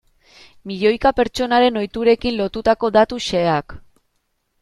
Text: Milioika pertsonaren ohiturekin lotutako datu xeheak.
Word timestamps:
Milioika 0.69 1.11
pertsonaren 1.19 1.77
ohiturekin 1.83 2.35
lotutako 2.39 2.91
datu 2.97 3.19
xeheak. 3.29 3.77